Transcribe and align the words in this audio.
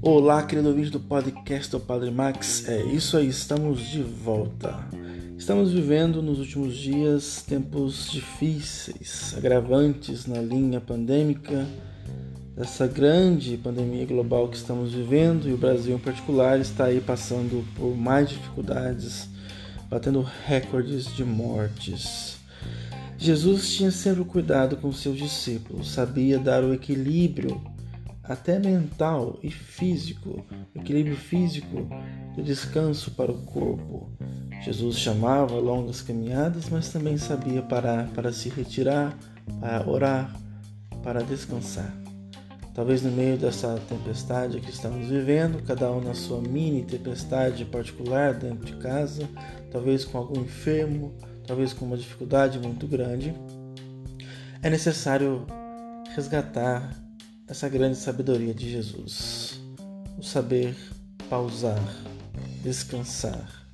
Olá, 0.00 0.44
querido 0.44 0.68
ouvinte 0.68 0.90
do 0.90 1.00
podcast 1.00 1.72
do 1.72 1.80
Padre 1.80 2.08
Max. 2.12 2.68
É 2.68 2.84
isso 2.84 3.16
aí, 3.16 3.26
estamos 3.26 3.80
de 3.80 4.00
volta. 4.00 4.78
Estamos 5.36 5.72
vivendo 5.72 6.22
nos 6.22 6.38
últimos 6.38 6.76
dias 6.76 7.42
tempos 7.42 8.08
difíceis, 8.08 9.34
agravantes 9.36 10.24
na 10.24 10.40
linha 10.40 10.80
pandêmica 10.80 11.66
dessa 12.54 12.86
grande 12.86 13.56
pandemia 13.56 14.06
global 14.06 14.48
que 14.48 14.56
estamos 14.56 14.94
vivendo 14.94 15.48
e 15.48 15.52
o 15.52 15.58
Brasil 15.58 15.96
em 15.96 16.00
particular 16.00 16.60
está 16.60 16.84
aí 16.84 17.00
passando 17.00 17.66
por 17.74 17.96
mais 17.96 18.28
dificuldades, 18.28 19.28
batendo 19.90 20.24
recordes 20.46 21.12
de 21.12 21.24
mortes. 21.24 22.36
Jesus 23.18 23.74
tinha 23.74 23.90
sempre 23.90 24.24
cuidado 24.24 24.76
com 24.76 24.92
seus 24.92 25.18
discípulos, 25.18 25.90
sabia 25.90 26.38
dar 26.38 26.62
o 26.62 26.72
equilíbrio 26.72 27.60
até 28.28 28.58
mental 28.58 29.38
e 29.42 29.50
físico, 29.50 30.44
equilíbrio 30.74 31.16
físico 31.16 31.88
de 32.34 32.42
descanso 32.42 33.12
para 33.12 33.32
o 33.32 33.42
corpo. 33.42 34.10
Jesus 34.62 34.98
chamava 34.98 35.54
longas 35.54 36.02
caminhadas, 36.02 36.68
mas 36.68 36.90
também 36.90 37.16
sabia 37.16 37.62
parar 37.62 38.08
para 38.08 38.32
se 38.32 38.50
retirar, 38.50 39.16
para 39.60 39.88
orar, 39.88 40.36
para 41.02 41.22
descansar. 41.22 41.92
Talvez 42.74 43.02
no 43.02 43.10
meio 43.10 43.36
dessa 43.36 43.80
tempestade 43.88 44.60
que 44.60 44.70
estamos 44.70 45.08
vivendo, 45.08 45.62
cada 45.64 45.90
um 45.90 46.00
na 46.00 46.14
sua 46.14 46.40
mini 46.40 46.84
tempestade 46.84 47.64
particular 47.64 48.34
dentro 48.34 48.64
de 48.64 48.76
casa, 48.76 49.28
talvez 49.72 50.04
com 50.04 50.18
algum 50.18 50.42
enfermo, 50.42 51.14
talvez 51.46 51.72
com 51.72 51.86
uma 51.86 51.96
dificuldade 51.96 52.58
muito 52.58 52.86
grande, 52.86 53.34
é 54.62 54.70
necessário 54.70 55.44
resgatar 56.14 57.07
essa 57.48 57.68
grande 57.68 57.96
sabedoria 57.96 58.52
de 58.52 58.70
Jesus. 58.70 59.58
O 60.18 60.22
saber 60.22 60.76
pausar, 61.30 61.82
descansar, 62.62 63.66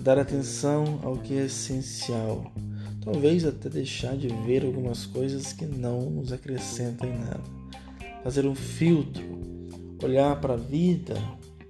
dar 0.00 0.18
atenção 0.18 1.00
ao 1.02 1.18
que 1.18 1.34
é 1.34 1.44
essencial, 1.44 2.52
talvez 3.04 3.44
até 3.44 3.68
deixar 3.68 4.16
de 4.16 4.28
ver 4.44 4.64
algumas 4.64 5.06
coisas 5.06 5.52
que 5.52 5.64
não 5.64 6.10
nos 6.10 6.32
acrescentam 6.32 7.08
em 7.08 7.18
nada. 7.18 7.42
Fazer 8.24 8.46
um 8.46 8.54
filtro, 8.54 9.22
olhar 10.02 10.40
para 10.40 10.54
a 10.54 10.58
vida 10.58 11.14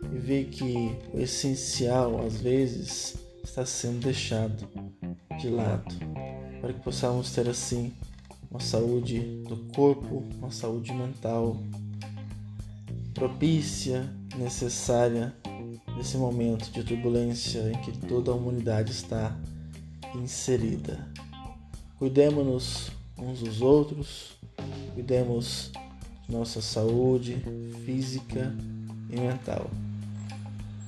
e 0.02 0.18
ver 0.18 0.46
que 0.46 0.96
o 1.12 1.20
essencial 1.20 2.24
às 2.24 2.38
vezes 2.38 3.16
está 3.42 3.66
sendo 3.66 4.04
deixado 4.04 4.66
de 5.38 5.50
lado, 5.50 5.94
para 6.60 6.72
que 6.72 6.80
possamos 6.80 7.32
ter 7.32 7.48
assim 7.48 7.92
uma 8.54 8.60
saúde 8.60 9.18
do 9.48 9.56
corpo, 9.74 10.22
uma 10.38 10.52
saúde 10.52 10.92
mental 10.92 11.56
propícia, 13.12 14.08
necessária 14.38 15.34
nesse 15.96 16.16
momento 16.16 16.70
de 16.70 16.84
turbulência 16.84 17.68
em 17.72 17.80
que 17.82 17.98
toda 18.06 18.30
a 18.30 18.34
humanidade 18.34 18.92
está 18.92 19.36
inserida. 20.14 21.04
Cuidemos-nos 21.98 22.92
uns 23.18 23.40
dos 23.40 23.60
outros, 23.60 24.36
cuidemos 24.94 25.72
de 26.28 26.32
nossa 26.32 26.62
saúde 26.62 27.42
física 27.84 28.54
e 29.10 29.18
mental. 29.18 29.68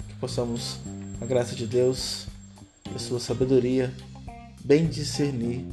Que 0.07 0.15
possamos, 0.21 0.79
com 1.19 1.25
a 1.25 1.27
graça 1.27 1.57
de 1.57 1.67
Deus 1.67 2.29
e 2.89 2.95
a 2.95 2.99
sua 3.01 3.19
sabedoria, 3.19 3.93
bem 4.65 4.87
discernir 4.87 5.67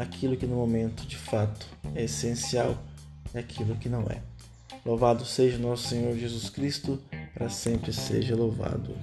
aquilo 0.00 0.34
que 0.36 0.46
no 0.46 0.56
momento 0.56 1.06
de 1.06 1.16
fato 1.16 1.66
é 1.94 2.04
essencial 2.04 2.76
e 3.34 3.38
aquilo 3.38 3.76
que 3.76 3.88
não 3.88 4.02
é. 4.04 4.22
Louvado 4.84 5.26
seja 5.26 5.58
nosso 5.58 5.88
Senhor 5.88 6.16
Jesus 6.16 6.48
Cristo, 6.48 6.98
para 7.34 7.50
sempre 7.50 7.92
seja 7.92 8.34
louvado. 8.34 8.96